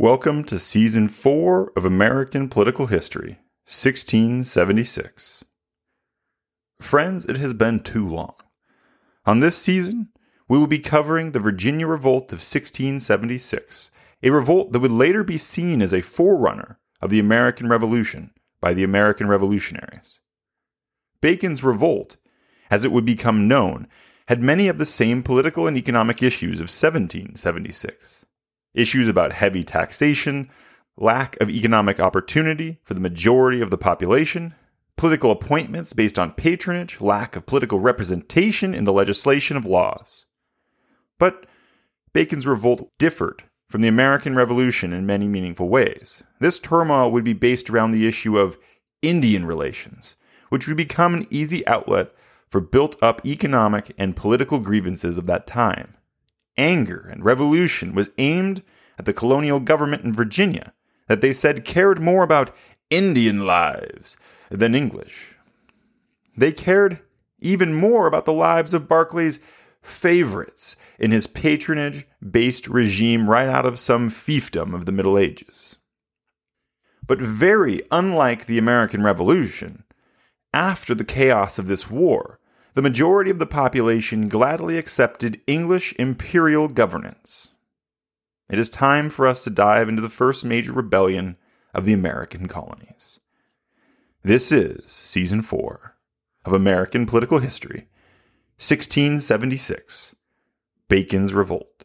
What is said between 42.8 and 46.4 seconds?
differed from the American Revolution in many meaningful ways.